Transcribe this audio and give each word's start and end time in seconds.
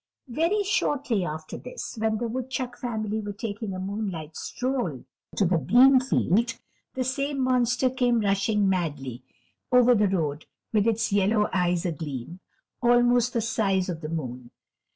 Very 0.29 0.63
shortly 0.63 1.23
after 1.23 1.57
this, 1.59 1.95
when 1.99 2.17
the 2.17 2.27
woodchuck 2.27 2.75
family 2.75 3.19
were 3.21 3.33
taking 3.33 3.71
a 3.71 3.79
moonlight 3.79 4.35
stroll 4.35 5.05
to 5.35 5.45
the 5.45 5.59
bean 5.59 5.99
field, 5.99 6.55
the 6.95 7.03
same 7.03 7.39
monster 7.39 7.87
came 7.87 8.19
rushing 8.21 8.67
madly 8.67 9.21
over 9.71 9.93
the 9.93 10.07
road 10.09 10.47
with 10.73 10.87
its 10.87 11.11
yellow 11.13 11.47
eyes 11.53 11.85
agleam, 11.85 12.39
almost 12.81 13.33
the 13.33 13.41
size 13.41 13.89
of 13.89 14.01
the 14.01 14.09
moon. 14.09 14.49